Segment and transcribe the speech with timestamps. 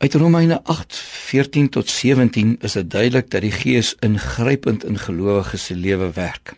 [0.00, 5.74] Uit Romeine 8:14 tot 17 is dit duidelik dat die Gees ingrypend in gelowiges se
[5.74, 6.54] lewe werk.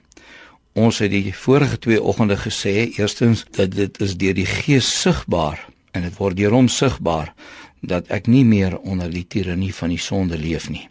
[0.73, 5.67] Ons het die vorige twee oggende gesê, eerstens dat dit is deur die Gees sigbaar
[5.91, 7.35] en dit word deur hom sigbaar
[7.81, 10.89] dat ek nie meer onder die tirannie van die sonde leef nie.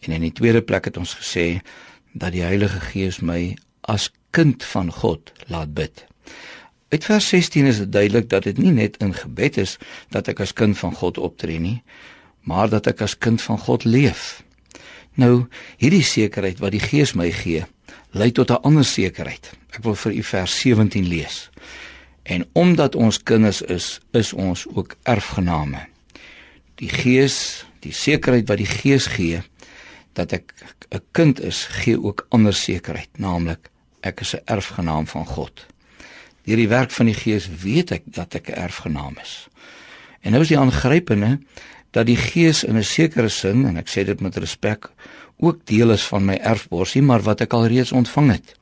[0.00, 1.60] En in die tweede plek het ons gesê
[2.12, 6.06] dat die Heilige Gees my as kind van God laat bid.
[6.88, 9.78] Uit vers 16 is dit duidelik dat dit nie net in gebed is
[10.14, 11.82] dat ek as kind van God optree nie,
[12.44, 14.42] maar dat ek as kind van God leef.
[15.14, 15.46] Nou,
[15.78, 17.64] hierdie sekerheid wat die Gees my gee,
[18.12, 19.52] lei tot 'n ander sekerheid.
[19.70, 21.50] Ek wil vir u vers 17 lees.
[22.22, 25.86] En omdat ons kinders is, is ons ook erfgename.
[26.74, 29.42] Die Gees, die sekerheid wat die Gees gee
[30.12, 30.54] dat ek
[30.90, 35.66] 'n kind is, gee ook ander sekerheid, naamlik ek is 'n erfgenaam van God.
[36.44, 39.48] Deur die werk van die Gees weet ek dat ek 'n erfgenaam is.
[40.20, 41.38] En nou is die aangrypende
[41.90, 44.90] dat die Gees in 'n sekere sin en ek sê dit met respek
[45.36, 48.54] ook deel is van my erfborsie, maar wat ek al reeds ontvang het.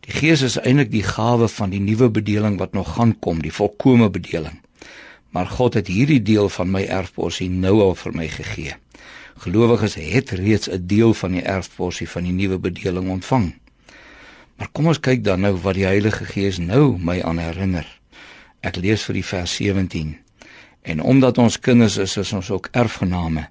[0.00, 3.52] Die Gees is eintlik die gawe van die nuwe bedeling wat nog gaan kom, die
[3.52, 4.60] volkomme bedeling.
[5.30, 8.74] Maar God het hierdie deel van my erfborsie nou al vir my gegee.
[9.36, 13.54] Gelowiges het reeds 'n deel van die erfborsie van die nuwe bedeling ontvang.
[14.56, 17.88] Maar kom ons kyk dan nou wat die Heilige Gees nou my aan herinner.
[18.64, 20.14] Ek lees vir die vers 17.
[20.86, 23.48] En omdat ons kinders is, is ons ook erfgename.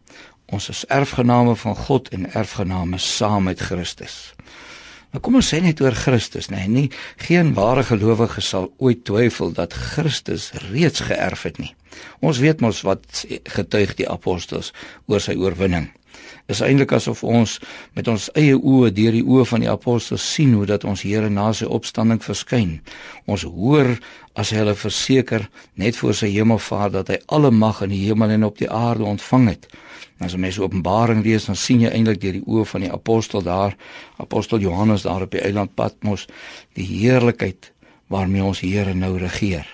[0.50, 4.34] Ons is erfgename van God en erfgename saam met Christus.
[5.14, 6.90] Nou kom ons sê net oor Christus, nee, nie
[7.24, 11.72] geen ware gelowige sal ooit twyfel dat Christus reeds geërf het nie.
[12.20, 13.24] Ons weet mos wat
[13.56, 14.74] getuig die apostels
[15.08, 15.88] oor sy oorwinning
[16.48, 17.58] is eintlik asof ons
[17.98, 21.30] met ons eie oë deur die oë van die apostels sien hoe dat ons Here
[21.30, 22.80] na sy opstanding verskyn.
[23.26, 23.96] Ons hoor
[24.36, 25.48] as hy hulle verseker
[25.80, 29.08] net voor sy hemelvaart dat hy alle mag in die hemel en op die aarde
[29.08, 29.70] ontvang het.
[30.24, 33.44] As jy mens Openbaring lees, dan sien jy eintlik deur die oë van die apostel
[33.44, 33.76] daar,
[34.22, 36.28] apostel Johannes daar op die eiland Patmos,
[36.76, 37.72] die heerlikheid
[38.08, 39.68] waarmee ons Here nou regeer.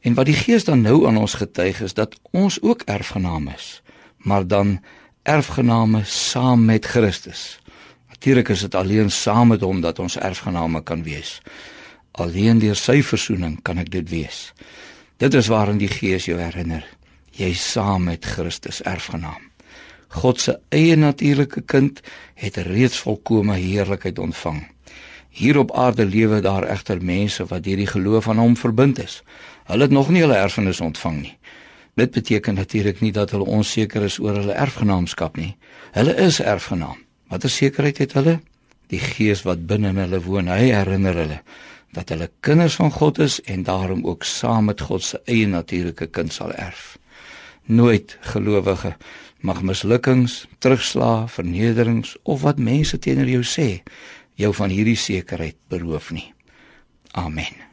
[0.00, 3.82] En wat die Gees dan nou aan ons getuig is dat ons ook erfgename is,
[4.18, 4.78] maar dan
[5.28, 7.60] erfgename saam met Christus.
[8.08, 11.40] Natuurlik is dit alleen saam met hom dat ons erfgename kan wees.
[12.10, 14.52] Alleen deur sy verzoening kan ek dit wees.
[15.20, 16.86] Dit is waarin die Gees jou herinner.
[17.36, 19.44] Jy saam met Christus erfgenaam.
[20.08, 22.00] God se eie natuurlike kind
[22.34, 24.64] het reeds volkomme heerlikheid ontvang.
[25.28, 29.20] Hier op aarde lewe daar egter mense wat deur die geloof aan hom verbind is.
[29.68, 31.36] Hulle het nog nie hulle erfenis ontvang nie.
[31.98, 35.56] Dit beteken natuurlik nie dat hulle onseker is oor hulle erfgenaamskap nie.
[35.96, 37.00] Hulle is erfgenaam.
[37.28, 38.38] Watter sekerheid het hulle?
[38.88, 41.40] Die Gees wat binne hulle woon, hy herinner hulle
[41.96, 46.10] dat hulle kinders van God is en daarom ook saam met God se eie natuurlike
[46.12, 46.98] kind sal erf.
[47.64, 48.96] Nooit gelowige
[49.40, 53.68] mag mislukkings, terugslae, vernederings of wat mense teenoor jou sê,
[54.34, 56.28] jou van hierdie sekerheid beroof nie.
[57.16, 57.67] Amen.